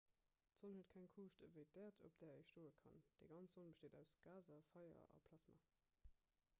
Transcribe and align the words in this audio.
d'sonn 0.59 0.71
huet 0.77 0.87
keng 0.93 1.09
kuuscht 1.15 1.43
ewéi 1.47 1.65
d'äerd 1.75 1.99
op 2.07 2.15
där 2.21 2.33
ee 2.37 2.47
stoe 2.47 2.71
kann 2.79 3.03
déi 3.19 3.27
ganz 3.33 3.51
sonn 3.55 3.69
besteet 3.69 3.99
aus 4.01 4.15
gaser 4.47 4.65
feier 4.71 5.07
a 5.19 5.23
plasma 5.29 5.61